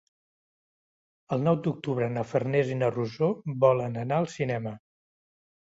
El 1.37 1.43
nou 1.49 1.59
d'octubre 1.67 2.09
na 2.15 2.25
Farners 2.31 2.73
i 2.77 2.81
na 2.81 2.91
Rosó 2.97 3.33
volen 3.67 4.05
anar 4.07 4.23
al 4.23 4.31
cinema. 4.39 4.77